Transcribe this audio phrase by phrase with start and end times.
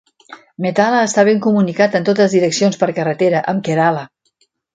[0.65, 4.05] Methala està ben comunicat en totes direccions per carretera amb Kerala.